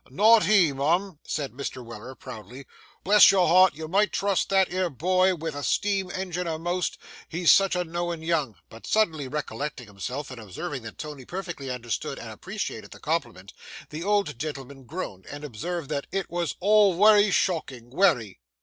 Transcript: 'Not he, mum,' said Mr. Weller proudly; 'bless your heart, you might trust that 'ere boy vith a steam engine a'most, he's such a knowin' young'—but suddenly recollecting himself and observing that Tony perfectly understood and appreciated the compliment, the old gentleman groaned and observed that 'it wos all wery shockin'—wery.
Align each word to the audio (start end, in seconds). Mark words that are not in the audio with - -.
'Not 0.09 0.45
he, 0.47 0.73
mum,' 0.73 1.19
said 1.27 1.51
Mr. 1.51 1.85
Weller 1.85 2.15
proudly; 2.15 2.65
'bless 3.03 3.29
your 3.29 3.47
heart, 3.47 3.75
you 3.75 3.87
might 3.87 4.11
trust 4.11 4.49
that 4.49 4.73
'ere 4.73 4.89
boy 4.89 5.35
vith 5.35 5.53
a 5.53 5.61
steam 5.61 6.09
engine 6.09 6.47
a'most, 6.47 6.97
he's 7.29 7.51
such 7.51 7.75
a 7.75 7.83
knowin' 7.83 8.23
young'—but 8.23 8.87
suddenly 8.87 9.27
recollecting 9.27 9.85
himself 9.85 10.31
and 10.31 10.41
observing 10.41 10.81
that 10.81 10.97
Tony 10.97 11.23
perfectly 11.23 11.69
understood 11.69 12.17
and 12.17 12.31
appreciated 12.31 12.89
the 12.89 12.99
compliment, 12.99 13.53
the 13.91 14.03
old 14.03 14.39
gentleman 14.39 14.85
groaned 14.85 15.27
and 15.27 15.43
observed 15.43 15.87
that 15.89 16.07
'it 16.11 16.31
wos 16.31 16.55
all 16.59 16.95
wery 16.97 17.29
shockin'—wery. 17.29 18.39